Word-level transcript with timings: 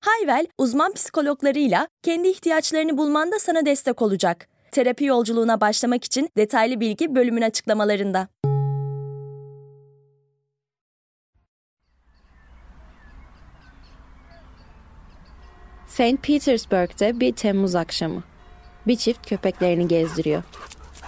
Hayvel, 0.00 0.46
uzman 0.58 0.92
psikologlarıyla 0.92 1.88
kendi 2.02 2.28
ihtiyaçlarını 2.28 2.98
bulmanda 2.98 3.38
sana 3.38 3.66
destek 3.66 4.02
olacak. 4.02 4.48
Terapi 4.72 5.04
yolculuğuna 5.04 5.60
başlamak 5.60 6.04
için 6.04 6.28
detaylı 6.36 6.80
bilgi 6.80 7.14
bölümün 7.14 7.42
açıklamalarında. 7.42 8.28
St. 15.86 16.22
Petersburg'da 16.22 17.20
bir 17.20 17.32
Temmuz 17.32 17.74
akşamı. 17.74 18.22
Bir 18.86 18.96
çift 18.96 19.28
köpeklerini 19.28 19.88
gezdiriyor. 19.88 20.42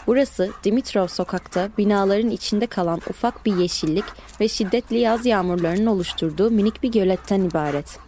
Burası 0.07 0.51
Dimitrov 0.65 1.07
sokakta 1.07 1.69
binaların 1.79 2.31
içinde 2.31 2.67
kalan 2.67 3.01
ufak 3.11 3.47
bir 3.47 3.57
yeşillik 3.57 4.05
ve 4.41 4.49
şiddetli 4.49 4.99
yaz 4.99 5.27
yağmurlarının 5.27 5.87
oluşturduğu 5.87 6.51
minik 6.51 6.83
bir 6.83 6.93
göletten 6.93 7.41
ibaret. 7.41 8.08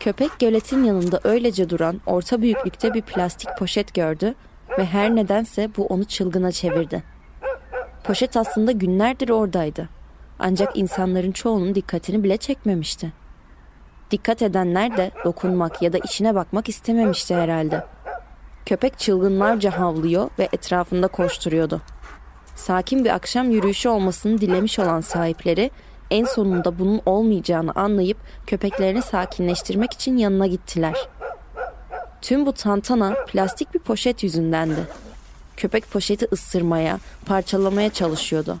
Köpek 0.00 0.38
göletin 0.38 0.84
yanında 0.84 1.20
öylece 1.24 1.70
duran 1.70 2.00
orta 2.06 2.42
büyüklükte 2.42 2.94
bir 2.94 3.02
plastik 3.02 3.48
poşet 3.58 3.94
gördü 3.94 4.34
ve 4.78 4.84
her 4.84 5.16
nedense 5.16 5.70
bu 5.76 5.86
onu 5.86 6.04
çılgına 6.04 6.52
çevirdi. 6.52 7.02
Poşet 8.04 8.36
aslında 8.36 8.72
günlerdir 8.72 9.28
oradaydı. 9.28 9.88
Ancak 10.38 10.76
insanların 10.76 11.32
çoğunun 11.32 11.74
dikkatini 11.74 12.24
bile 12.24 12.36
çekmemişti. 12.36 13.12
Dikkat 14.10 14.42
edenler 14.42 14.96
de 14.96 15.10
dokunmak 15.24 15.82
ya 15.82 15.92
da 15.92 15.98
içine 15.98 16.34
bakmak 16.34 16.68
istememişti 16.68 17.34
herhalde. 17.34 17.84
Köpek 18.66 18.98
çılgınlarca 18.98 19.78
havlıyor 19.78 20.30
ve 20.38 20.48
etrafında 20.52 21.08
koşturuyordu. 21.08 21.80
Sakin 22.56 23.04
bir 23.04 23.10
akşam 23.10 23.50
yürüyüşü 23.50 23.88
olmasını 23.88 24.40
dilemiş 24.40 24.78
olan 24.78 25.00
sahipleri 25.00 25.70
en 26.10 26.24
sonunda 26.24 26.78
bunun 26.78 27.00
olmayacağını 27.06 27.72
anlayıp 27.72 28.16
köpeklerini 28.46 29.02
sakinleştirmek 29.02 29.92
için 29.92 30.16
yanına 30.16 30.46
gittiler. 30.46 31.08
Tüm 32.22 32.46
bu 32.46 32.52
tantana 32.52 33.14
plastik 33.26 33.74
bir 33.74 33.78
poşet 33.78 34.22
yüzündendi. 34.22 34.80
Köpek 35.56 35.90
poşeti 35.90 36.28
ısırmaya, 36.32 36.98
parçalamaya 37.26 37.90
çalışıyordu. 37.90 38.56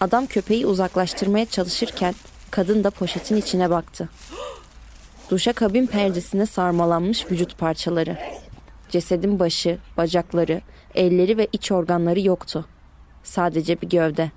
Adam 0.00 0.26
köpeği 0.26 0.66
uzaklaştırmaya 0.66 1.46
çalışırken 1.46 2.14
kadın 2.50 2.84
da 2.84 2.90
poşetin 2.90 3.36
içine 3.36 3.70
baktı. 3.70 4.08
Duşa 5.30 5.52
kabin 5.52 5.86
perdesine 5.86 6.46
sarmalanmış 6.46 7.30
vücut 7.30 7.58
parçaları. 7.58 8.18
Cesedin 8.88 9.38
başı, 9.38 9.78
bacakları, 9.96 10.60
elleri 10.94 11.38
ve 11.38 11.48
iç 11.52 11.72
organları 11.72 12.20
yoktu. 12.20 12.66
Sadece 13.22 13.80
bir 13.80 13.88
gövde. 13.88 14.30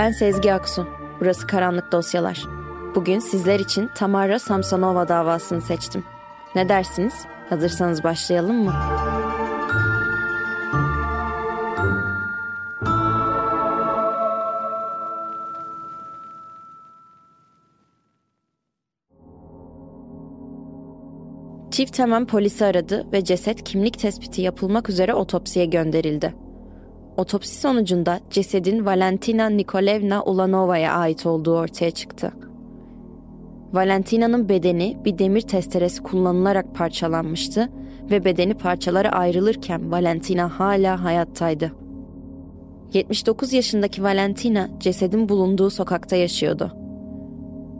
Ben 0.00 0.12
Sezgi 0.12 0.52
Aksu. 0.52 0.86
Burası 1.20 1.46
Karanlık 1.46 1.92
Dosyalar. 1.92 2.44
Bugün 2.94 3.18
sizler 3.18 3.60
için 3.60 3.90
Tamara 3.94 4.38
Samsonova 4.38 5.08
davasını 5.08 5.60
seçtim. 5.60 6.04
Ne 6.54 6.68
dersiniz? 6.68 7.14
Hazırsanız 7.48 8.04
başlayalım 8.04 8.56
mı? 8.64 8.72
Çift 21.70 21.98
hemen 21.98 22.26
polisi 22.26 22.64
aradı 22.64 23.06
ve 23.12 23.24
ceset 23.24 23.64
kimlik 23.64 23.98
tespiti 23.98 24.42
yapılmak 24.42 24.88
üzere 24.90 25.14
otopsiye 25.14 25.64
gönderildi. 25.66 26.49
Otopsi 27.20 27.60
sonucunda 27.60 28.20
cesedin 28.30 28.86
Valentina 28.86 29.48
Nikolevna 29.48 30.22
Ulanova'ya 30.22 30.92
ait 30.92 31.26
olduğu 31.26 31.56
ortaya 31.56 31.90
çıktı. 31.90 32.32
Valentina'nın 33.72 34.48
bedeni 34.48 34.98
bir 35.04 35.18
demir 35.18 35.40
testeresi 35.40 36.02
kullanılarak 36.02 36.74
parçalanmıştı 36.74 37.68
ve 38.10 38.24
bedeni 38.24 38.54
parçalara 38.54 39.08
ayrılırken 39.08 39.92
Valentina 39.92 40.60
hala 40.60 41.04
hayattaydı. 41.04 41.72
79 42.92 43.52
yaşındaki 43.52 44.02
Valentina 44.02 44.68
cesedin 44.78 45.28
bulunduğu 45.28 45.70
sokakta 45.70 46.16
yaşıyordu. 46.16 46.72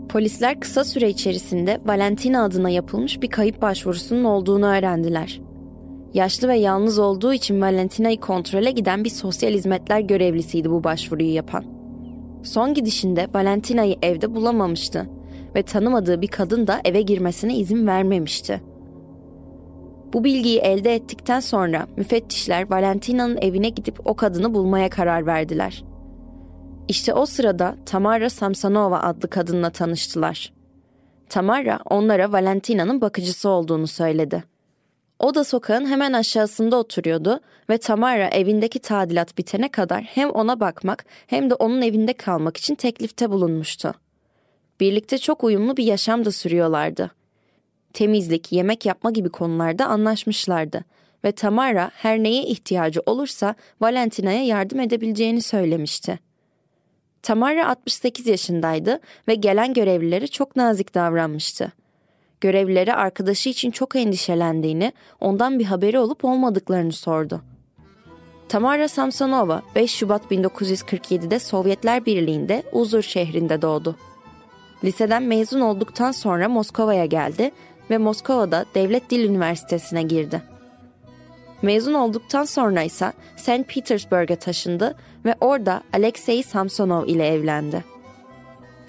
Polisler 0.08 0.60
kısa 0.60 0.84
süre 0.84 1.08
içerisinde 1.08 1.80
Valentina 1.86 2.44
adına 2.44 2.70
yapılmış 2.70 3.22
bir 3.22 3.30
kayıp 3.30 3.62
başvurusunun 3.62 4.24
olduğunu 4.24 4.66
öğrendiler. 4.66 5.40
Yaşlı 6.14 6.48
ve 6.48 6.56
yalnız 6.56 6.98
olduğu 6.98 7.32
için 7.32 7.60
Valentina'yı 7.60 8.20
kontrole 8.20 8.70
giden 8.70 9.04
bir 9.04 9.10
sosyal 9.10 9.52
hizmetler 9.52 10.00
görevlisiydi 10.00 10.70
bu 10.70 10.84
başvuruyu 10.84 11.34
yapan. 11.34 11.64
Son 12.42 12.74
gidişinde 12.74 13.28
Valentina'yı 13.34 13.96
evde 14.02 14.34
bulamamıştı 14.34 15.06
ve 15.54 15.62
tanımadığı 15.62 16.22
bir 16.22 16.28
kadın 16.28 16.66
da 16.66 16.80
eve 16.84 17.02
girmesine 17.02 17.56
izin 17.56 17.86
vermemişti. 17.86 18.60
Bu 20.12 20.24
bilgiyi 20.24 20.58
elde 20.58 20.94
ettikten 20.94 21.40
sonra 21.40 21.86
müfettişler 21.96 22.70
Valentina'nın 22.70 23.36
evine 23.36 23.68
gidip 23.68 24.06
o 24.06 24.16
kadını 24.16 24.54
bulmaya 24.54 24.90
karar 24.90 25.26
verdiler. 25.26 25.84
İşte 26.88 27.14
o 27.14 27.26
sırada 27.26 27.76
Tamara 27.86 28.30
Samsonova 28.30 29.00
adlı 29.00 29.30
kadınla 29.30 29.70
tanıştılar. 29.70 30.52
Tamara 31.28 31.80
onlara 31.90 32.32
Valentina'nın 32.32 33.00
bakıcısı 33.00 33.48
olduğunu 33.48 33.86
söyledi. 33.86 34.44
O 35.20 35.34
da 35.34 35.44
sokağın 35.44 35.86
hemen 35.86 36.12
aşağısında 36.12 36.76
oturuyordu 36.76 37.40
ve 37.70 37.78
Tamara 37.78 38.28
evindeki 38.28 38.78
tadilat 38.78 39.38
bitene 39.38 39.70
kadar 39.70 40.02
hem 40.02 40.30
ona 40.30 40.60
bakmak 40.60 41.04
hem 41.26 41.50
de 41.50 41.54
onun 41.54 41.82
evinde 41.82 42.12
kalmak 42.12 42.56
için 42.56 42.74
teklifte 42.74 43.30
bulunmuştu. 43.30 43.94
Birlikte 44.80 45.18
çok 45.18 45.44
uyumlu 45.44 45.76
bir 45.76 45.84
yaşam 45.84 46.24
da 46.24 46.32
sürüyorlardı. 46.32 47.10
Temizlik, 47.92 48.52
yemek 48.52 48.86
yapma 48.86 49.10
gibi 49.10 49.28
konularda 49.28 49.86
anlaşmışlardı 49.86 50.84
ve 51.24 51.32
Tamara 51.32 51.90
her 51.94 52.18
neye 52.18 52.42
ihtiyacı 52.42 53.00
olursa 53.06 53.54
Valentina'ya 53.80 54.44
yardım 54.44 54.80
edebileceğini 54.80 55.42
söylemişti. 55.42 56.18
Tamara 57.22 57.68
68 57.68 58.26
yaşındaydı 58.26 59.00
ve 59.28 59.34
gelen 59.34 59.74
görevlilere 59.74 60.26
çok 60.26 60.56
nazik 60.56 60.94
davranmıştı. 60.94 61.72
Görevlilere 62.40 62.94
arkadaşı 62.94 63.48
için 63.48 63.70
çok 63.70 63.96
endişelendiğini, 63.96 64.92
ondan 65.20 65.58
bir 65.58 65.64
haberi 65.64 65.98
olup 65.98 66.24
olmadıklarını 66.24 66.92
sordu. 66.92 67.42
Tamara 68.48 68.88
Samsonova 68.88 69.62
5 69.74 69.90
Şubat 69.90 70.24
1947'de 70.24 71.38
Sovyetler 71.38 72.06
Birliği'nde 72.06 72.62
Uzur 72.72 73.02
şehrinde 73.02 73.62
doğdu. 73.62 73.96
Liseden 74.84 75.22
mezun 75.22 75.60
olduktan 75.60 76.12
sonra 76.12 76.48
Moskova'ya 76.48 77.06
geldi 77.06 77.50
ve 77.90 77.98
Moskova'da 77.98 78.64
Devlet 78.74 79.10
Dil 79.10 79.24
Üniversitesi'ne 79.24 80.02
girdi. 80.02 80.42
Mezun 81.62 81.94
olduktan 81.94 82.44
sonra 82.44 82.82
ise 82.82 83.12
St. 83.36 83.68
Petersburg'a 83.68 84.36
taşındı 84.36 84.96
ve 85.24 85.34
orada 85.40 85.82
Alexey 85.92 86.42
Samsonov 86.42 87.06
ile 87.06 87.26
evlendi. 87.26 87.84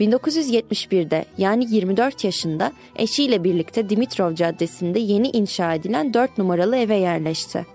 1971'de 0.01 1.25
yani 1.38 1.65
24 1.69 2.24
yaşında 2.24 2.71
eşiyle 2.95 3.44
birlikte 3.44 3.89
Dimitrov 3.89 4.36
Caddesi'nde 4.36 5.00
yeni 5.00 5.27
inşa 5.27 5.74
edilen 5.74 6.13
4 6.13 6.38
numaralı 6.38 6.77
eve 6.77 6.95
yerleşti. 6.95 7.65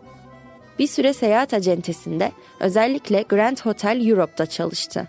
Bir 0.79 0.87
süre 0.87 1.13
seyahat 1.13 1.55
acentesinde 1.55 2.33
özellikle 2.61 3.23
Grand 3.23 3.59
Hotel 3.59 4.07
Europe'da 4.09 4.47
çalıştı. 4.47 5.09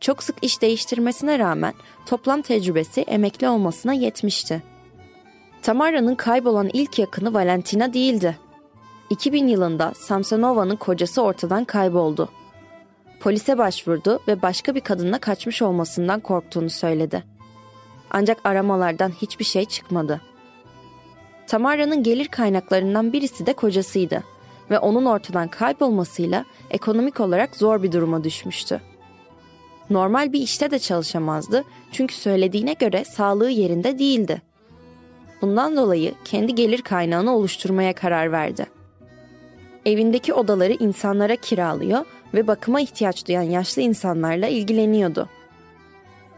Çok 0.00 0.22
sık 0.22 0.36
iş 0.42 0.62
değiştirmesine 0.62 1.38
rağmen 1.38 1.74
toplam 2.06 2.42
tecrübesi 2.42 3.00
emekli 3.00 3.48
olmasına 3.48 3.92
yetmişti. 3.92 4.62
Tamara'nın 5.62 6.14
kaybolan 6.14 6.70
ilk 6.72 6.98
yakını 6.98 7.34
Valentina 7.34 7.92
değildi. 7.92 8.38
2000 9.10 9.48
yılında 9.48 9.92
Samsonova'nın 9.96 10.76
kocası 10.76 11.22
ortadan 11.22 11.64
kayboldu. 11.64 12.28
Polise 13.20 13.58
başvurdu 13.58 14.20
ve 14.28 14.42
başka 14.42 14.74
bir 14.74 14.80
kadınla 14.80 15.18
kaçmış 15.18 15.62
olmasından 15.62 16.20
korktuğunu 16.20 16.70
söyledi. 16.70 17.24
Ancak 18.10 18.38
aramalardan 18.44 19.10
hiçbir 19.10 19.44
şey 19.44 19.64
çıkmadı. 19.64 20.20
Tamara'nın 21.46 22.02
gelir 22.02 22.28
kaynaklarından 22.28 23.12
birisi 23.12 23.46
de 23.46 23.52
kocasıydı 23.52 24.22
ve 24.70 24.78
onun 24.78 25.04
ortadan 25.04 25.48
kaybolmasıyla 25.48 26.44
ekonomik 26.70 27.20
olarak 27.20 27.56
zor 27.56 27.82
bir 27.82 27.92
duruma 27.92 28.24
düşmüştü. 28.24 28.80
Normal 29.90 30.32
bir 30.32 30.40
işte 30.40 30.70
de 30.70 30.78
çalışamazdı 30.78 31.64
çünkü 31.92 32.14
söylediğine 32.14 32.72
göre 32.72 33.04
sağlığı 33.04 33.50
yerinde 33.50 33.98
değildi. 33.98 34.42
Bundan 35.42 35.76
dolayı 35.76 36.14
kendi 36.24 36.54
gelir 36.54 36.82
kaynağını 36.82 37.36
oluşturmaya 37.36 37.92
karar 37.92 38.32
verdi. 38.32 38.66
Evindeki 39.86 40.34
odaları 40.34 40.72
insanlara 40.72 41.36
kiralıyor 41.36 42.06
ve 42.36 42.46
bakıma 42.46 42.80
ihtiyaç 42.80 43.28
duyan 43.28 43.42
yaşlı 43.42 43.82
insanlarla 43.82 44.46
ilgileniyordu. 44.46 45.28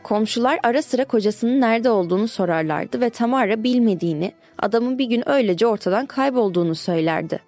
Komşular 0.02 0.60
ara 0.62 0.82
sıra 0.82 1.04
kocasının 1.04 1.60
nerede 1.60 1.90
olduğunu 1.90 2.28
sorarlardı 2.28 3.00
ve 3.00 3.10
Tamara 3.10 3.62
bilmediğini, 3.62 4.32
adamın 4.58 4.98
bir 4.98 5.04
gün 5.04 5.28
öylece 5.28 5.66
ortadan 5.66 6.06
kaybolduğunu 6.06 6.74
söylerdi. 6.74 7.40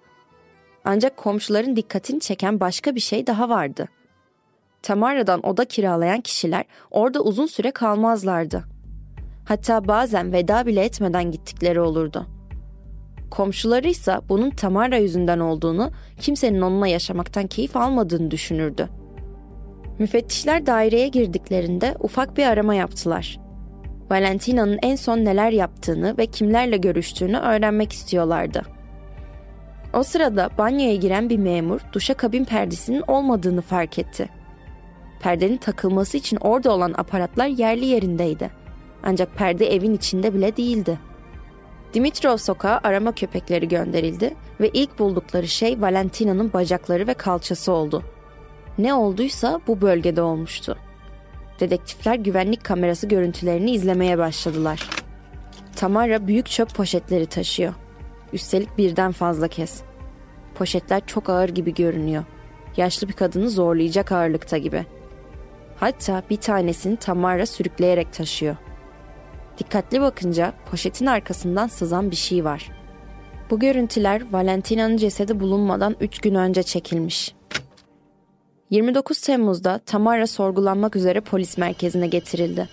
Ancak 0.85 1.17
komşuların 1.17 1.75
dikkatini 1.75 2.19
çeken 2.19 2.59
başka 2.59 2.95
bir 2.95 2.99
şey 2.99 3.27
daha 3.27 3.49
vardı. 3.49 3.87
Tamara'dan 4.81 5.45
oda 5.47 5.65
kiralayan 5.65 6.21
kişiler 6.21 6.65
orada 6.91 7.21
uzun 7.21 7.45
süre 7.45 7.71
kalmazlardı. 7.71 8.63
Hatta 9.45 9.87
bazen 9.87 10.33
veda 10.33 10.65
bile 10.65 10.83
etmeden 10.83 11.31
gittikleri 11.31 11.81
olurdu. 11.81 12.27
Komşuları 13.31 13.87
ise 13.87 14.19
bunun 14.29 14.49
Tamara 14.49 14.97
yüzünden 14.97 15.39
olduğunu, 15.39 15.91
kimsenin 16.19 16.61
onunla 16.61 16.87
yaşamaktan 16.87 17.47
keyif 17.47 17.77
almadığını 17.77 18.31
düşünürdü. 18.31 18.89
Müfettişler 19.99 20.65
daireye 20.65 21.07
girdiklerinde 21.07 21.95
ufak 21.99 22.37
bir 22.37 22.45
arama 22.45 22.75
yaptılar. 22.75 23.39
Valentina'nın 24.09 24.79
en 24.83 24.95
son 24.95 25.17
neler 25.17 25.51
yaptığını 25.51 26.17
ve 26.17 26.25
kimlerle 26.25 26.77
görüştüğünü 26.77 27.37
öğrenmek 27.37 27.93
istiyorlardı. 27.93 28.61
O 29.93 30.03
sırada 30.03 30.49
banyoya 30.57 30.95
giren 30.95 31.29
bir 31.29 31.37
memur 31.37 31.79
duşa 31.93 32.13
kabin 32.13 32.45
perdesinin 32.45 33.03
olmadığını 33.07 33.61
fark 33.61 33.99
etti. 33.99 34.29
Perdenin 35.19 35.57
takılması 35.57 36.17
için 36.17 36.37
orada 36.37 36.71
olan 36.71 36.93
aparatlar 36.97 37.47
yerli 37.47 37.85
yerindeydi. 37.85 38.51
Ancak 39.03 39.35
perde 39.35 39.75
evin 39.75 39.93
içinde 39.93 40.33
bile 40.33 40.57
değildi. 40.57 41.10
Dimitrov 41.93 42.37
sokağa 42.37 42.79
arama 42.83 43.11
köpekleri 43.11 43.67
gönderildi 43.67 44.33
ve 44.59 44.69
ilk 44.69 44.99
buldukları 44.99 45.47
şey 45.47 45.81
Valentina'nın 45.81 46.53
bacakları 46.53 47.07
ve 47.07 47.13
kalçası 47.13 47.71
oldu. 47.71 48.03
Ne 48.77 48.93
olduysa 48.93 49.61
bu 49.67 49.81
bölgede 49.81 50.21
olmuştu. 50.21 50.77
Dedektifler 51.59 52.15
güvenlik 52.15 52.63
kamerası 52.63 53.07
görüntülerini 53.07 53.71
izlemeye 53.71 54.17
başladılar. 54.17 54.89
Tamara 55.75 56.27
büyük 56.27 56.45
çöp 56.49 56.75
poşetleri 56.75 57.25
taşıyor. 57.25 57.73
Üstelik 58.33 58.77
birden 58.77 59.11
fazla 59.11 59.47
kez. 59.47 59.81
Poşetler 60.55 61.01
çok 61.05 61.29
ağır 61.29 61.49
gibi 61.49 61.73
görünüyor. 61.73 62.23
Yaşlı 62.77 63.07
bir 63.07 63.13
kadını 63.13 63.49
zorlayacak 63.49 64.11
ağırlıkta 64.11 64.57
gibi. 64.57 64.85
Hatta 65.79 66.23
bir 66.29 66.37
tanesini 66.37 66.97
Tamara 66.97 67.45
sürükleyerek 67.45 68.13
taşıyor. 68.13 68.55
Dikkatli 69.61 70.01
bakınca 70.01 70.53
poşetin 70.71 71.05
arkasından 71.05 71.67
sızan 71.67 72.11
bir 72.11 72.15
şey 72.15 72.45
var. 72.45 72.71
Bu 73.49 73.59
görüntüler 73.59 74.31
Valentina'nın 74.31 74.97
cesedi 74.97 75.39
bulunmadan 75.39 75.95
3 75.99 76.19
gün 76.19 76.35
önce 76.35 76.63
çekilmiş. 76.63 77.35
29 78.69 79.21
Temmuz'da 79.21 79.79
Tamara 79.85 80.27
sorgulanmak 80.27 80.95
üzere 80.95 81.21
polis 81.21 81.57
merkezine 81.57 82.07
getirildi. 82.07 82.69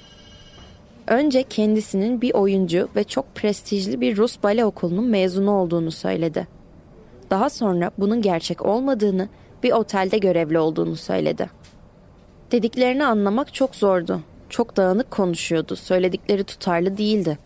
Önce 1.07 1.43
kendisinin 1.43 2.21
bir 2.21 2.35
oyuncu 2.35 2.89
ve 2.97 3.05
çok 3.05 3.35
prestijli 3.35 4.01
bir 4.01 4.17
Rus 4.17 4.43
bale 4.43 4.65
okulunun 4.65 5.05
mezunu 5.05 5.51
olduğunu 5.51 5.91
söyledi. 5.91 6.49
Daha 7.31 7.51
sonra 7.51 7.91
bunun 7.99 8.23
gerçek 8.23 8.63
olmadığını, 8.63 9.29
bir 9.63 9.73
otelde 9.73 10.19
görevli 10.19 10.59
olduğunu 10.59 10.97
söyledi. 10.97 11.51
Dediklerini 12.53 13.05
anlamak 13.05 13.55
çok 13.55 13.75
zordu. 13.75 14.21
Çok 14.51 14.77
dağınık 14.77 15.11
konuşuyordu, 15.11 15.77
söyledikleri 15.77 16.45
tutarlı 16.45 16.99
değildi. 16.99 17.39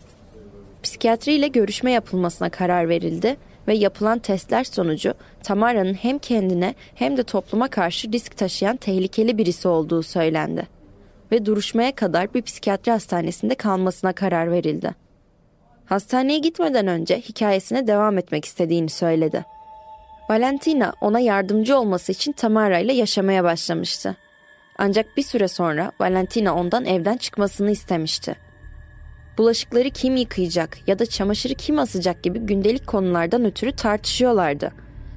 Psikiyatri 0.83 1.33
ile 1.33 1.47
görüşme 1.47 1.91
yapılmasına 1.91 2.49
karar 2.49 2.89
verildi 2.89 3.37
ve 3.67 3.73
yapılan 3.73 4.19
testler 4.19 4.63
sonucu 4.63 5.13
Tamara'nın 5.43 5.93
hem 5.93 6.19
kendine 6.19 6.75
hem 6.95 7.17
de 7.17 7.23
topluma 7.23 7.67
karşı 7.67 8.11
risk 8.11 8.37
taşıyan 8.37 8.77
tehlikeli 8.77 9.37
birisi 9.37 9.67
olduğu 9.67 10.03
söylendi. 10.03 10.67
Ve 11.31 11.45
duruşmaya 11.45 11.95
kadar 11.95 12.33
bir 12.33 12.41
psikiyatri 12.41 12.91
hastanesinde 12.91 13.55
kalmasına 13.55 14.13
karar 14.13 14.51
verildi. 14.51 14.95
Hastaneye 15.85 16.39
gitmeden 16.39 16.87
önce 16.87 17.19
hikayesine 17.19 17.87
devam 17.87 18.17
etmek 18.17 18.45
istediğini 18.45 18.89
söyledi. 18.89 19.45
Valentina 20.29 20.93
ona 21.01 21.19
yardımcı 21.19 21.77
olması 21.77 22.11
için 22.11 22.31
Tamara 22.31 22.79
ile 22.79 22.93
yaşamaya 22.93 23.43
başlamıştı. 23.43 24.15
Ancak 24.77 25.17
bir 25.17 25.23
süre 25.23 25.47
sonra 25.47 25.91
Valentina 25.99 26.55
ondan 26.55 26.85
evden 26.85 27.17
çıkmasını 27.17 27.71
istemişti. 27.71 28.35
Bulaşıkları 29.37 29.89
kim 29.89 30.15
yıkayacak 30.15 30.87
ya 30.87 30.99
da 30.99 31.05
çamaşırı 31.05 31.53
kim 31.53 31.79
asacak 31.79 32.23
gibi 32.23 32.39
gündelik 32.39 32.87
konulardan 32.87 33.45
ötürü 33.45 33.71
tartışıyorlardı. 33.71 34.71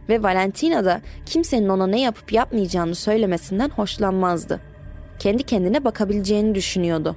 Ve 0.08 0.22
Valentina 0.22 0.84
da 0.84 1.00
kimsenin 1.26 1.68
ona 1.68 1.86
ne 1.86 2.00
yapıp 2.00 2.32
yapmayacağını 2.32 2.94
söylemesinden 2.94 3.68
hoşlanmazdı. 3.68 4.60
Kendi 5.18 5.42
kendine 5.42 5.84
bakabileceğini 5.84 6.54
düşünüyordu. 6.54 7.16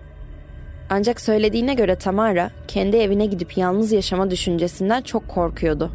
Ancak 0.89 1.21
söylediğine 1.21 1.73
göre 1.73 1.95
Tamara 1.95 2.51
kendi 2.67 2.97
evine 2.97 3.25
gidip 3.25 3.57
yalnız 3.57 3.91
yaşama 3.91 4.31
düşüncesinden 4.31 5.01
çok 5.01 5.27
korkuyordu. 5.27 5.91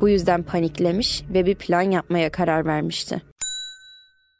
Bu 0.00 0.08
yüzden 0.08 0.42
paniklemiş 0.42 1.24
ve 1.34 1.46
bir 1.46 1.54
plan 1.54 1.82
yapmaya 1.82 2.30
karar 2.30 2.66
vermişti. 2.66 3.22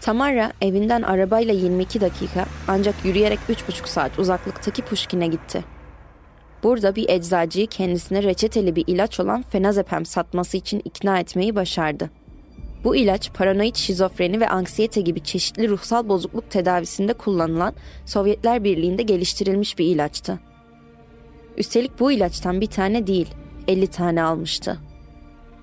Tamara 0.00 0.52
evinden 0.60 1.02
arabayla 1.02 1.54
22 1.54 2.00
dakika 2.00 2.46
ancak 2.68 3.04
yürüyerek 3.04 3.38
3,5 3.48 3.86
saat 3.86 4.18
uzaklıktaki 4.18 4.82
Pushkin'e 4.82 5.26
gitti. 5.26 5.64
Burada 6.62 6.96
bir 6.96 7.08
eczacıyı 7.08 7.66
kendisine 7.66 8.22
reçeteli 8.22 8.76
bir 8.76 8.84
ilaç 8.86 9.20
olan 9.20 9.42
fenazepam 9.42 10.06
satması 10.06 10.56
için 10.56 10.82
ikna 10.84 11.18
etmeyi 11.18 11.56
başardı. 11.56 12.10
Bu 12.84 12.96
ilaç 12.96 13.32
paranoid 13.32 13.76
şizofreni 13.76 14.40
ve 14.40 14.48
anksiyete 14.48 15.00
gibi 15.00 15.22
çeşitli 15.22 15.68
ruhsal 15.68 16.08
bozukluk 16.08 16.50
tedavisinde 16.50 17.12
kullanılan 17.12 17.74
Sovyetler 18.06 18.64
Birliği'nde 18.64 19.02
geliştirilmiş 19.02 19.78
bir 19.78 19.84
ilaçtı. 19.84 20.40
Üstelik 21.56 22.00
bu 22.00 22.12
ilaçtan 22.12 22.60
bir 22.60 22.66
tane 22.66 23.06
değil, 23.06 23.28
50 23.68 23.86
tane 23.86 24.22
almıştı. 24.22 24.78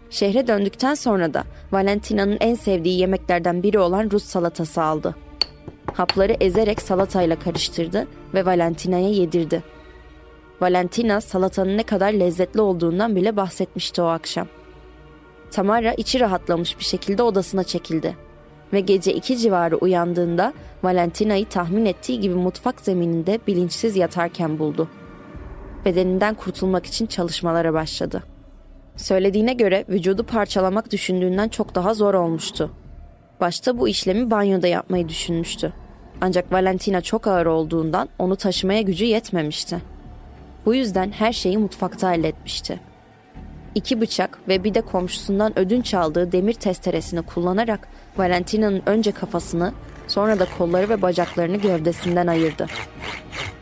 Şehre 0.09 0.47
döndükten 0.47 0.93
sonra 0.93 1.33
da 1.33 1.43
Valentina'nın 1.71 2.37
en 2.39 2.55
sevdiği 2.55 2.99
yemeklerden 2.99 3.63
biri 3.63 3.79
olan 3.79 4.11
Rus 4.11 4.23
salatası 4.23 4.81
aldı. 4.83 5.15
Hapları 5.93 6.33
ezerek 6.39 6.81
salatayla 6.81 7.39
karıştırdı 7.39 8.07
ve 8.33 8.45
Valentina'ya 8.45 9.09
yedirdi. 9.09 9.63
Valentina 10.61 11.21
salatanın 11.21 11.77
ne 11.77 11.83
kadar 11.83 12.13
lezzetli 12.13 12.61
olduğundan 12.61 13.15
bile 13.15 13.35
bahsetmişti 13.35 14.01
o 14.01 14.05
akşam. 14.05 14.47
Tamara 15.51 15.93
içi 15.93 16.19
rahatlamış 16.19 16.79
bir 16.79 16.83
şekilde 16.83 17.23
odasına 17.23 17.63
çekildi 17.63 18.17
ve 18.73 18.79
gece 18.79 19.13
iki 19.13 19.37
civarı 19.37 19.77
uyandığında 19.77 20.53
Valentina'yı 20.83 21.45
tahmin 21.45 21.85
ettiği 21.85 22.19
gibi 22.19 22.35
mutfak 22.35 22.81
zemininde 22.81 23.39
bilinçsiz 23.47 23.95
yatarken 23.95 24.59
buldu. 24.59 24.87
bedeninden 25.85 26.33
kurtulmak 26.33 26.85
için 26.85 27.05
çalışmalara 27.05 27.73
başladı. 27.73 28.23
Söylediğine 28.97 29.53
göre 29.53 29.85
vücudu 29.89 30.23
parçalamak 30.23 30.91
düşündüğünden 30.91 31.49
çok 31.49 31.75
daha 31.75 31.93
zor 31.93 32.13
olmuştu. 32.13 32.71
Başta 33.39 33.79
bu 33.79 33.89
işlemi 33.89 34.31
banyoda 34.31 34.67
yapmayı 34.67 35.09
düşünmüştü. 35.09 35.73
Ancak 36.21 36.51
Valentina 36.51 37.01
çok 37.01 37.27
ağır 37.27 37.45
olduğundan 37.45 38.09
onu 38.19 38.35
taşımaya 38.35 38.81
gücü 38.81 39.05
yetmemişti. 39.05 39.81
Bu 40.65 40.75
yüzden 40.75 41.11
her 41.11 41.33
şeyi 41.33 41.57
mutfakta 41.57 42.07
halletmişti. 42.07 42.79
İki 43.75 44.01
bıçak 44.01 44.39
ve 44.47 44.63
bir 44.63 44.73
de 44.73 44.81
komşusundan 44.81 45.59
ödünç 45.59 45.93
aldığı 45.93 46.31
demir 46.31 46.53
testeresini 46.53 47.21
kullanarak 47.21 47.87
Valentina'nın 48.17 48.81
önce 48.85 49.11
kafasını 49.11 49.73
sonra 50.07 50.39
da 50.39 50.47
kolları 50.57 50.89
ve 50.89 51.01
bacaklarını 51.01 51.57
gövdesinden 51.57 52.27
ayırdı. 52.27 52.67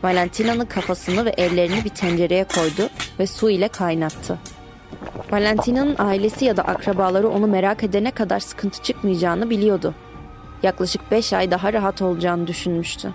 Valentina'nın 0.02 0.64
kafasını 0.64 1.24
ve 1.24 1.30
ellerini 1.30 1.84
bir 1.84 1.90
tencereye 1.90 2.44
koydu 2.44 2.88
ve 3.18 3.26
su 3.26 3.50
ile 3.50 3.68
kaynattı. 3.68 4.38
Valentina'nın 5.30 5.94
ailesi 5.98 6.44
ya 6.44 6.56
da 6.56 6.62
akrabaları 6.62 7.28
onu 7.28 7.46
merak 7.46 7.84
edene 7.84 8.10
kadar 8.10 8.40
sıkıntı 8.40 8.82
çıkmayacağını 8.82 9.50
biliyordu. 9.50 9.94
Yaklaşık 10.62 11.10
beş 11.10 11.32
ay 11.32 11.50
daha 11.50 11.72
rahat 11.72 12.02
olacağını 12.02 12.46
düşünmüştü. 12.46 13.14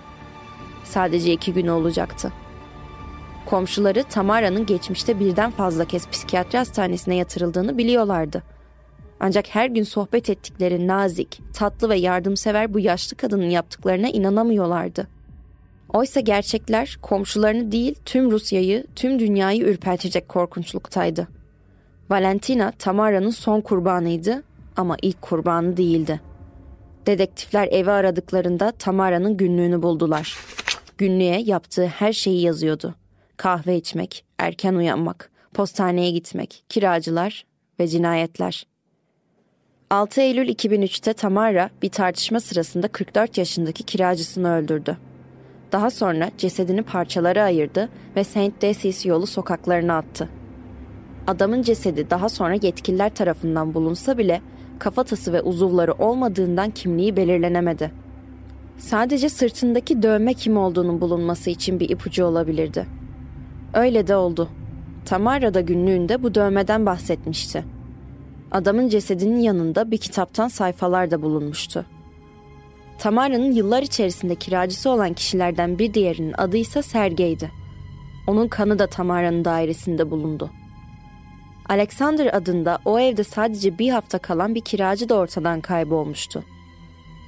Sadece 0.84 1.34
iki 1.34 1.54
gün 1.54 1.68
olacaktı. 1.68 2.32
Komşuları 3.46 4.04
Tamara'nın 4.04 4.66
geçmişte 4.66 5.20
birden 5.20 5.52
fazla 5.52 5.86
kez 5.86 6.10
psikiyatri 6.10 6.58
hastanesine 6.58 7.16
yatırıldığını 7.16 7.78
biliyorlardı. 7.78 8.44
Ancak 9.20 9.56
her 9.56 9.68
gün 9.68 9.84
sohbet 9.84 10.30
ettikleri 10.30 10.88
nazik, 10.88 11.42
tatlı 11.54 11.90
ve 11.90 11.98
yardımsever 11.98 12.74
bu 12.74 12.80
yaşlı 12.80 13.18
kadının 13.18 13.50
yaptıklarına 13.50 14.10
inanamıyorlardı. 14.10 15.08
Oysa 15.94 16.20
gerçekler 16.20 16.98
komşularını 17.02 17.72
değil 17.72 17.96
tüm 18.06 18.32
Rusya'yı, 18.32 18.86
tüm 18.96 19.20
dünyayı 19.20 19.64
ürpertecek 19.64 20.30
korkunçluktaydı. 20.30 21.41
Valentina 22.12 22.72
Tamara'nın 22.72 23.30
son 23.30 23.62
kurbanıydı 23.62 24.44
ama 24.78 24.98
ilk 25.02 25.22
kurbanı 25.22 25.78
değildi. 25.78 26.22
Dedektifler 27.06 27.68
evi 27.68 27.92
aradıklarında 27.92 28.72
Tamara'nın 28.72 29.38
günlüğünü 29.38 29.82
buldular. 29.82 30.38
Günlüğe 30.98 31.42
yaptığı 31.42 31.88
her 31.88 32.14
şeyi 32.14 32.42
yazıyordu. 32.42 32.96
Kahve 33.38 33.76
içmek, 33.76 34.26
erken 34.40 34.74
uyanmak, 34.76 35.32
postaneye 35.54 36.12
gitmek, 36.12 36.64
kiracılar 36.70 37.46
ve 37.80 37.88
cinayetler. 37.88 38.68
6 39.90 40.22
Eylül 40.22 40.50
2003'te 40.50 41.14
Tamara 41.14 41.70
bir 41.82 41.90
tartışma 41.90 42.40
sırasında 42.40 42.88
44 42.88 43.38
yaşındaki 43.38 43.84
kiracısını 43.84 44.56
öldürdü. 44.56 44.98
Daha 45.72 45.90
sonra 45.90 46.32
cesedini 46.38 46.84
parçalara 46.84 47.44
ayırdı 47.44 47.90
ve 48.16 48.24
Saint 48.24 48.62
Decis 48.62 49.06
yolu 49.06 49.28
sokaklarına 49.28 49.98
attı. 49.98 50.30
Adamın 51.28 51.62
cesedi 51.62 52.10
daha 52.10 52.30
sonra 52.30 52.54
yetkililer 52.62 53.16
tarafından 53.16 53.74
bulunsa 53.74 54.18
bile 54.18 54.42
kafatası 54.80 55.34
ve 55.34 55.42
uzuvları 55.42 55.94
olmadığından 55.94 56.70
kimliği 56.70 57.18
belirlenemedi. 57.18 57.92
Sadece 58.78 59.30
sırtındaki 59.30 60.04
dövme 60.04 60.34
kim 60.34 60.58
olduğunun 60.58 61.02
bulunması 61.02 61.50
için 61.50 61.80
bir 61.80 61.90
ipucu 61.90 62.26
olabilirdi. 62.26 62.88
Öyle 63.74 64.08
de 64.08 64.16
oldu. 64.16 64.50
Tamara 65.06 65.54
da 65.54 65.62
günlüğünde 65.62 66.24
bu 66.24 66.36
dövmeden 66.36 66.86
bahsetmişti. 66.86 67.66
Adamın 68.52 68.90
cesedinin 68.90 69.40
yanında 69.40 69.92
bir 69.92 69.98
kitaptan 69.98 70.48
sayfalar 70.48 71.12
da 71.12 71.22
bulunmuştu. 71.22 71.86
Tamara'nın 72.98 73.52
yıllar 73.52 73.84
içerisinde 73.84 74.36
kiracısı 74.36 74.90
olan 74.90 75.14
kişilerden 75.14 75.80
bir 75.80 75.94
diğerinin 75.94 76.34
adı 76.38 76.58
ise 76.58 76.82
Sergey'di. 76.82 77.52
Onun 78.28 78.48
kanı 78.48 78.80
da 78.80 78.88
Tamara'nın 78.88 79.46
dairesinde 79.46 80.12
bulundu. 80.12 80.50
Alexander 81.72 82.34
adında 82.34 82.80
o 82.86 83.00
evde 83.00 83.24
sadece 83.24 83.78
bir 83.78 83.90
hafta 83.90 84.18
kalan 84.18 84.56
bir 84.56 84.62
kiracı 84.62 85.10
da 85.10 85.16
ortadan 85.16 85.62
kaybolmuştu. 85.62 86.44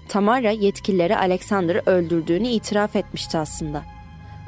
Tamara 0.09 0.49
yetkililere 0.49 1.17
Alexander'ı 1.17 1.81
öldürdüğünü 1.85 2.47
itiraf 2.47 2.95
etmişti 2.95 3.37
aslında. 3.37 3.83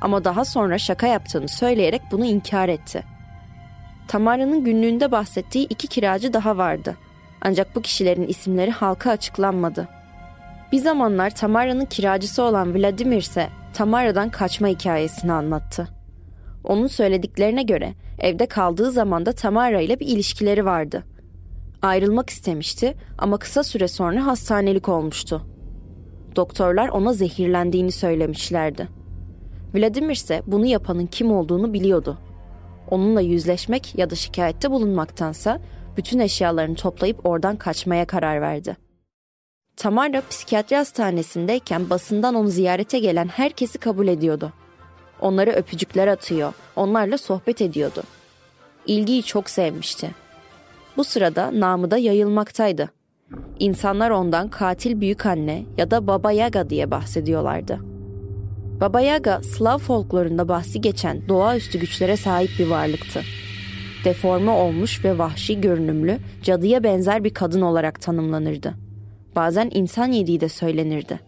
Ama 0.01 0.23
daha 0.23 0.45
sonra 0.45 0.77
şaka 0.77 1.07
yaptığını 1.07 1.47
söyleyerek 1.47 2.01
bunu 2.11 2.25
inkar 2.25 2.69
etti. 2.69 3.03
Tamara'nın 4.07 4.63
günlüğünde 4.63 5.11
bahsettiği 5.11 5.67
iki 5.67 5.87
kiracı 5.87 6.33
daha 6.33 6.57
vardı. 6.57 6.97
Ancak 7.41 7.75
bu 7.75 7.81
kişilerin 7.81 8.27
isimleri 8.27 8.71
halka 8.71 9.11
açıklanmadı. 9.11 9.87
Bir 10.71 10.79
zamanlar 10.79 11.35
Tamara'nın 11.35 11.85
kiracısı 11.85 12.43
olan 12.43 12.75
Vladimir 12.75 13.17
ise 13.17 13.49
Tamara'dan 13.73 14.29
kaçma 14.29 14.67
hikayesini 14.67 15.31
anlattı. 15.31 15.94
Onun 16.65 16.87
söylediklerine 16.87 17.63
göre 17.63 17.93
evde 18.19 18.45
kaldığı 18.45 18.91
zaman 18.91 19.25
da 19.25 19.31
Tamara 19.31 19.81
ile 19.81 19.99
bir 19.99 20.07
ilişkileri 20.07 20.65
vardı. 20.65 21.03
Ayrılmak 21.81 22.29
istemişti 22.29 22.95
ama 23.17 23.37
kısa 23.37 23.63
süre 23.63 23.87
sonra 23.87 24.25
hastanelik 24.25 24.89
olmuştu. 24.89 25.41
Doktorlar 26.35 26.89
ona 26.89 27.13
zehirlendiğini 27.13 27.91
söylemişlerdi. 27.91 28.87
Vladimir 29.75 30.15
ise 30.15 30.41
bunu 30.47 30.65
yapanın 30.65 31.05
kim 31.05 31.31
olduğunu 31.31 31.73
biliyordu. 31.73 32.17
Onunla 32.91 33.21
yüzleşmek 33.21 33.97
ya 33.97 34.09
da 34.09 34.15
şikayette 34.15 34.71
bulunmaktansa 34.71 35.61
bütün 35.97 36.19
eşyalarını 36.19 36.75
toplayıp 36.75 37.25
oradan 37.25 37.55
kaçmaya 37.55 38.05
karar 38.05 38.41
verdi. 38.41 38.77
Tamara 39.77 40.21
psikiyatri 40.29 40.75
hastanesindeyken 40.75 41.89
basından 41.89 42.35
onu 42.35 42.47
ziyarete 42.47 42.99
gelen 42.99 43.27
herkesi 43.27 43.77
kabul 43.77 44.07
ediyordu. 44.07 44.53
Onlara 45.21 45.51
öpücükler 45.51 46.07
atıyor, 46.07 46.53
onlarla 46.75 47.17
sohbet 47.17 47.61
ediyordu. 47.61 48.03
İlgiyi 48.87 49.23
çok 49.23 49.49
sevmişti. 49.49 50.11
Bu 50.97 51.03
sırada 51.03 51.59
namı 51.59 51.91
da 51.91 51.97
yayılmaktaydı. 51.97 52.89
İnsanlar 53.59 54.09
ondan 54.09 54.49
katil 54.49 55.01
büyük 55.01 55.25
anne 55.25 55.63
ya 55.77 55.91
da 55.91 56.07
Baba 56.07 56.31
Yaga 56.31 56.69
diye 56.69 56.91
bahsediyorlardı. 56.91 57.79
Baba 58.81 59.01
Yaga, 59.01 59.41
Slav 59.43 59.77
folklorunda 59.77 60.47
bahsi 60.47 60.81
geçen 60.81 61.29
doğaüstü 61.29 61.79
güçlere 61.79 62.17
sahip 62.17 62.49
bir 62.59 62.67
varlıktı. 62.67 63.21
Deforme 64.05 64.51
olmuş 64.51 65.05
ve 65.05 65.17
vahşi 65.17 65.61
görünümlü, 65.61 66.17
cadıya 66.43 66.83
benzer 66.83 67.23
bir 67.23 67.33
kadın 67.33 67.61
olarak 67.61 68.01
tanımlanırdı. 68.01 68.73
Bazen 69.35 69.69
insan 69.73 70.11
yediği 70.11 70.41
de 70.41 70.49
söylenirdi. 70.49 71.19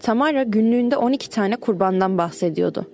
Tamara 0.00 0.42
günlüğünde 0.42 0.96
12 0.96 1.30
tane 1.30 1.56
kurbandan 1.56 2.18
bahsediyordu. 2.18 2.86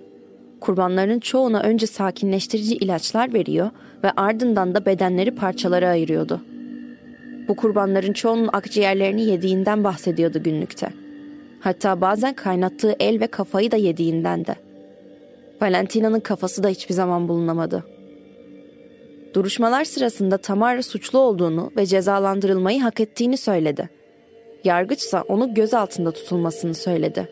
Kurbanların 0.61 1.19
çoğuna 1.19 1.61
önce 1.61 1.87
sakinleştirici 1.87 2.75
ilaçlar 2.75 3.33
veriyor 3.33 3.69
ve 4.03 4.11
ardından 4.11 4.75
da 4.75 4.85
bedenleri 4.85 5.35
parçalara 5.35 5.89
ayırıyordu. 5.89 6.41
Bu 7.47 7.55
kurbanların 7.55 8.13
çoğunun 8.13 8.49
akciğerlerini 8.53 9.21
yediğinden 9.21 9.83
bahsediyordu 9.83 10.43
günlükte. 10.43 10.89
Hatta 11.59 12.01
bazen 12.01 12.33
kaynattığı 12.33 12.95
el 12.99 13.19
ve 13.19 13.27
kafayı 13.27 13.71
da 13.71 13.75
yediğinden 13.75 14.45
de. 14.45 14.55
Valentina'nın 15.61 16.19
kafası 16.19 16.63
da 16.63 16.67
hiçbir 16.67 16.93
zaman 16.93 17.27
bulunamadı. 17.27 17.83
Duruşmalar 19.33 19.85
sırasında 19.85 20.37
Tamara 20.37 20.83
suçlu 20.83 21.19
olduğunu 21.19 21.71
ve 21.77 21.85
cezalandırılmayı 21.85 22.81
hak 22.81 22.99
ettiğini 22.99 23.37
söyledi. 23.37 23.89
Yargıçsa 24.63 25.21
onu 25.21 25.53
gözaltında 25.53 26.11
tutulmasını 26.11 26.73
söyledi. 26.73 27.29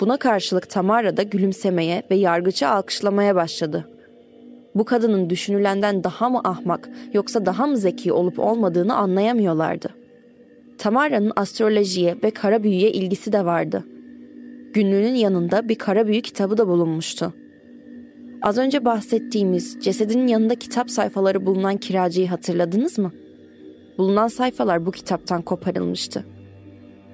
Buna 0.00 0.16
karşılık 0.16 0.70
Tamara 0.70 1.16
da 1.16 1.22
gülümsemeye 1.22 2.02
ve 2.10 2.14
yargıcı 2.14 2.68
alkışlamaya 2.68 3.34
başladı. 3.34 3.88
Bu 4.74 4.84
kadının 4.84 5.30
düşünülenden 5.30 6.04
daha 6.04 6.28
mı 6.28 6.40
ahmak 6.44 6.90
yoksa 7.12 7.46
daha 7.46 7.66
mı 7.66 7.78
zeki 7.78 8.12
olup 8.12 8.38
olmadığını 8.38 8.96
anlayamıyorlardı. 8.96 9.88
Tamara'nın 10.78 11.32
astrolojiye 11.36 12.16
ve 12.22 12.30
kara 12.30 12.62
büyüye 12.62 12.92
ilgisi 12.92 13.32
de 13.32 13.44
vardı. 13.44 13.84
Günlüğünün 14.72 15.14
yanında 15.14 15.68
bir 15.68 15.74
kara 15.74 16.06
büyü 16.06 16.22
kitabı 16.22 16.58
da 16.58 16.68
bulunmuştu. 16.68 17.32
Az 18.42 18.58
önce 18.58 18.84
bahsettiğimiz 18.84 19.78
cesedinin 19.80 20.26
yanında 20.26 20.54
kitap 20.54 20.90
sayfaları 20.90 21.46
bulunan 21.46 21.76
kiracıyı 21.76 22.28
hatırladınız 22.28 22.98
mı? 22.98 23.12
Bulunan 23.98 24.28
sayfalar 24.28 24.86
bu 24.86 24.90
kitaptan 24.90 25.42
koparılmıştı. 25.42 26.24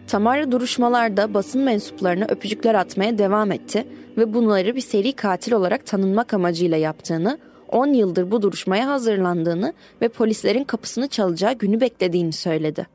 Tamara 0.06 0.52
duruşmalarda 0.52 1.34
basın 1.34 1.60
mensuplarına 1.60 2.24
öpücükler 2.24 2.74
atmaya 2.74 3.18
devam 3.18 3.52
etti 3.52 3.86
ve 4.16 4.34
bunları 4.34 4.76
bir 4.76 4.80
seri 4.80 5.12
katil 5.12 5.52
olarak 5.52 5.86
tanınmak 5.86 6.34
amacıyla 6.34 6.76
yaptığını, 6.76 7.38
10 7.68 7.86
yıldır 7.86 8.30
bu 8.30 8.42
duruşmaya 8.42 8.88
hazırlandığını 8.88 9.72
ve 10.02 10.08
polislerin 10.08 10.64
kapısını 10.64 11.08
çalacağı 11.08 11.52
günü 11.52 11.80
beklediğini 11.80 12.32
söyledi. 12.32 12.86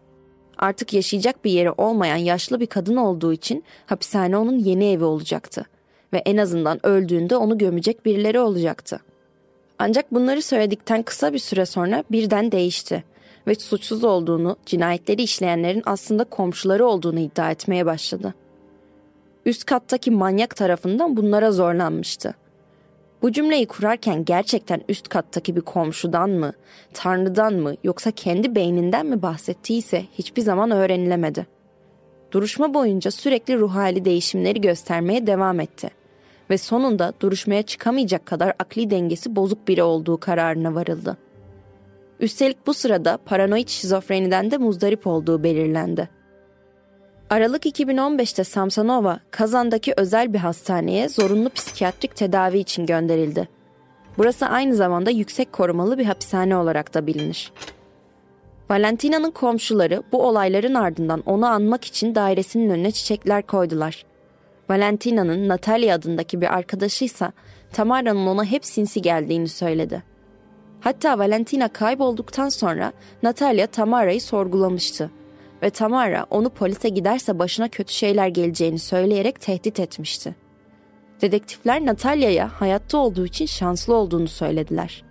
Artık 0.58 0.94
yaşayacak 0.94 1.46
bir 1.46 1.52
yeri 1.52 1.72
olmayan 1.72 2.16
yaşlı 2.16 2.60
bir 2.60 2.66
kadın 2.66 2.96
olduğu 2.96 3.34
için 3.34 3.64
hapishane 3.86 4.38
onun 4.38 4.60
yeni 4.60 4.86
evi 4.92 5.04
olacaktı 5.04 5.66
ve 6.14 6.18
en 6.18 6.38
azından 6.38 6.86
öldüğünde 6.86 7.38
onu 7.38 7.58
gömecek 7.58 8.06
birileri 8.06 8.40
olacaktı. 8.40 9.00
Ancak 9.80 10.14
bunları 10.14 10.42
söyledikten 10.42 11.04
kısa 11.04 11.34
bir 11.34 11.40
süre 11.40 11.66
sonra 11.66 12.04
birden 12.12 12.52
değişti 12.52 13.04
ve 13.48 13.56
suçsuz 13.56 14.04
olduğunu, 14.04 14.56
cinayetleri 14.66 15.22
işleyenlerin 15.24 15.84
aslında 15.86 16.24
komşuları 16.24 16.86
olduğunu 16.86 17.20
iddia 17.20 17.52
etmeye 17.52 17.86
başladı. 17.86 18.34
Üst 19.46 19.66
kattaki 19.66 20.12
manyak 20.12 20.56
tarafından 20.56 21.18
bunlara 21.18 21.52
zorlanmıştı. 21.52 22.36
Bu 23.22 23.32
cümleyi 23.32 23.66
kurarken 23.66 24.26
gerçekten 24.26 24.82
üst 24.90 25.10
kattaki 25.10 25.56
bir 25.56 25.62
komşudan 25.62 26.30
mı, 26.30 26.54
tanrıdan 26.94 27.54
mı 27.54 27.76
yoksa 27.84 28.12
kendi 28.12 28.56
beyninden 28.56 29.06
mi 29.06 29.22
bahsettiyse 29.22 30.04
hiçbir 30.14 30.42
zaman 30.42 30.72
öğrenilemedi. 30.72 31.48
Duruşma 32.32 32.74
boyunca 32.74 33.12
sürekli 33.12 33.58
ruh 33.58 33.76
hali 33.76 34.06
değişimleri 34.06 34.62
göstermeye 34.62 35.28
devam 35.28 35.60
etti 35.60 35.90
ve 36.50 36.58
sonunda 36.58 37.14
duruşmaya 37.20 37.64
çıkamayacak 37.64 38.26
kadar 38.26 38.54
akli 38.60 38.90
dengesi 38.90 39.36
bozuk 39.36 39.68
biri 39.68 39.84
olduğu 39.84 40.18
kararına 40.18 40.76
varıldı. 40.76 41.18
Üstelik 42.20 42.68
bu 42.68 42.74
sırada 42.74 43.18
paranoid 43.26 43.68
şizofreniden 43.68 44.52
de 44.52 44.58
muzdarip 44.58 45.08
olduğu 45.08 45.44
belirlendi. 45.44 46.10
Aralık 47.30 47.66
2015'te 47.66 48.44
Samsonova, 48.44 49.20
Kazan'daki 49.32 49.94
özel 49.98 50.34
bir 50.34 50.40
hastaneye 50.40 51.10
zorunlu 51.10 51.50
psikiyatrik 51.50 52.16
tedavi 52.16 52.60
için 52.60 52.86
gönderildi. 52.86 53.48
Burası 54.18 54.46
aynı 54.46 54.76
zamanda 54.76 55.10
yüksek 55.10 55.54
korumalı 55.54 55.98
bir 55.98 56.06
hapishane 56.06 56.58
olarak 56.58 56.94
da 56.94 57.08
bilinir. 57.08 57.52
Valentina'nın 58.70 59.32
komşuları 59.32 60.04
bu 60.12 60.28
olayların 60.28 60.74
ardından 60.74 61.24
onu 61.26 61.46
anmak 61.46 61.86
için 61.86 62.16
dairesinin 62.16 62.70
önüne 62.70 62.92
çiçekler 62.92 63.48
koydular. 63.48 64.06
Valentina'nın 64.70 65.48
Natalia 65.48 65.96
adındaki 65.96 66.42
bir 66.42 66.56
arkadaşıysa 66.56 67.32
Tamara'nın 67.74 68.28
ona 68.28 68.46
hep 68.46 68.66
sinsi 68.66 69.02
geldiğini 69.02 69.48
söyledi. 69.48 70.04
Hatta 70.82 71.20
Valentina 71.20 71.68
kaybolduktan 71.68 72.50
sonra 72.50 72.94
Natalia 73.24 73.68
Tamara'yı 73.68 74.22
sorgulamıştı 74.22 75.12
ve 75.64 75.70
Tamara 75.70 76.26
onu 76.30 76.50
polise 76.50 76.90
giderse 76.90 77.40
başına 77.40 77.68
kötü 77.68 77.94
şeyler 77.94 78.28
geleceğini 78.28 78.80
söyleyerek 78.80 79.42
tehdit 79.42 79.80
etmişti. 79.80 80.36
Dedektifler 81.22 81.86
Natalia'ya 81.86 82.52
hayatta 82.62 82.98
olduğu 82.98 83.26
için 83.26 83.46
şanslı 83.46 83.96
olduğunu 83.96 84.28
söylediler. 84.28 85.04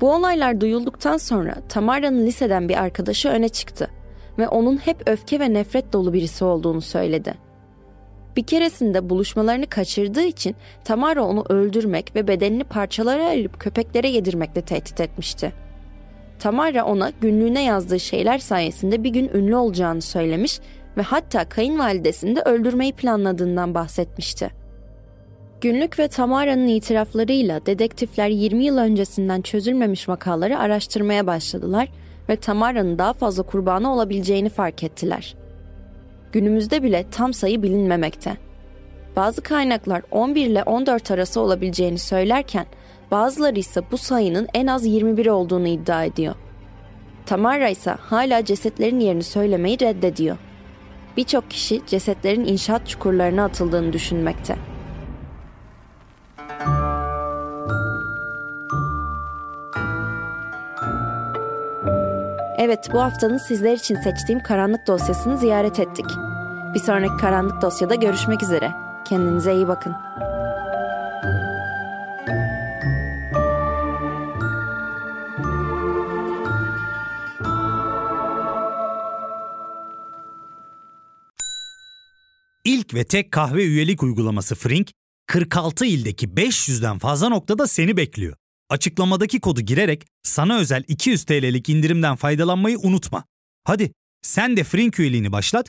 Bu 0.00 0.14
olaylar 0.14 0.60
duyulduktan 0.60 1.16
sonra 1.16 1.54
Tamara'nın 1.68 2.26
liseden 2.26 2.68
bir 2.68 2.82
arkadaşı 2.82 3.28
öne 3.28 3.48
çıktı 3.48 3.90
ve 4.38 4.48
onun 4.48 4.76
hep 4.76 5.08
öfke 5.08 5.40
ve 5.40 5.52
nefret 5.52 5.92
dolu 5.92 6.12
birisi 6.12 6.44
olduğunu 6.44 6.80
söyledi. 6.80 7.45
Bir 8.36 8.42
keresinde 8.42 9.10
buluşmalarını 9.10 9.66
kaçırdığı 9.66 10.24
için 10.24 10.56
Tamara 10.84 11.24
onu 11.24 11.44
öldürmek 11.48 12.16
ve 12.16 12.28
bedenini 12.28 12.64
parçalara 12.64 13.26
ayırıp 13.26 13.60
köpeklere 13.60 14.08
yedirmekle 14.08 14.62
tehdit 14.62 15.00
etmişti. 15.00 15.52
Tamara 16.38 16.84
ona 16.84 17.12
günlüğüne 17.20 17.64
yazdığı 17.64 18.00
şeyler 18.00 18.38
sayesinde 18.38 19.04
bir 19.04 19.10
gün 19.10 19.30
ünlü 19.34 19.56
olacağını 19.56 20.02
söylemiş 20.02 20.60
ve 20.96 21.02
hatta 21.02 21.48
kayınvalidesini 21.48 22.36
de 22.36 22.40
öldürmeyi 22.40 22.92
planladığından 22.92 23.74
bahsetmişti. 23.74 24.50
Günlük 25.60 25.98
ve 25.98 26.08
Tamara'nın 26.08 26.66
itiraflarıyla 26.66 27.66
dedektifler 27.66 28.28
20 28.28 28.64
yıl 28.64 28.78
öncesinden 28.78 29.42
çözülmemiş 29.42 30.08
vakaları 30.08 30.58
araştırmaya 30.58 31.26
başladılar 31.26 31.88
ve 32.28 32.36
Tamara'nın 32.36 32.98
daha 32.98 33.12
fazla 33.12 33.42
kurbanı 33.42 33.92
olabileceğini 33.92 34.48
fark 34.48 34.82
ettiler. 34.82 35.45
Günümüzde 36.36 36.82
bile 36.82 37.04
tam 37.10 37.32
sayı 37.32 37.62
bilinmemekte. 37.62 38.36
Bazı 39.16 39.42
kaynaklar 39.42 40.02
11 40.10 40.46
ile 40.46 40.62
14 40.62 41.10
arası 41.10 41.40
olabileceğini 41.40 41.98
söylerken 41.98 42.66
bazıları 43.10 43.58
ise 43.58 43.82
bu 43.90 43.98
sayının 43.98 44.48
en 44.54 44.66
az 44.66 44.86
21 44.86 45.26
olduğunu 45.26 45.68
iddia 45.68 46.04
ediyor. 46.04 46.34
Tamara 47.26 47.68
ise 47.68 47.90
hala 47.90 48.44
cesetlerin 48.44 49.00
yerini 49.00 49.22
söylemeyi 49.22 49.80
reddediyor. 49.80 50.36
Birçok 51.16 51.50
kişi 51.50 51.82
cesetlerin 51.86 52.44
inşaat 52.44 52.88
çukurlarına 52.88 53.44
atıldığını 53.44 53.92
düşünmekte. 53.92 54.56
Evet, 62.58 62.88
bu 62.92 63.00
haftanın 63.00 63.38
sizler 63.38 63.74
için 63.74 63.96
seçtiğim 63.96 64.42
karanlık 64.42 64.86
dosyasını 64.86 65.38
ziyaret 65.38 65.80
ettik. 65.80 66.06
Bir 66.76 66.80
sonraki 66.80 67.16
karanlık 67.16 67.62
dosyada 67.62 67.94
görüşmek 67.94 68.42
üzere. 68.42 68.74
Kendinize 69.08 69.54
iyi 69.54 69.68
bakın. 69.68 69.92
İlk 82.64 82.94
ve 82.94 83.04
tek 83.04 83.32
kahve 83.32 83.64
üyelik 83.64 84.02
uygulaması 84.02 84.54
Frink, 84.54 84.90
46 85.26 85.86
ildeki 85.86 86.28
500'den 86.28 86.98
fazla 86.98 87.28
noktada 87.28 87.66
seni 87.66 87.96
bekliyor. 87.96 88.36
Açıklamadaki 88.70 89.40
kodu 89.40 89.60
girerek 89.60 90.06
sana 90.22 90.58
özel 90.58 90.84
200 90.88 91.24
TL'lik 91.24 91.68
indirimden 91.68 92.16
faydalanmayı 92.16 92.78
unutma. 92.78 93.24
Hadi 93.64 93.92
sen 94.22 94.56
de 94.56 94.64
Frink 94.64 95.00
üyeliğini 95.00 95.32
başlat, 95.32 95.68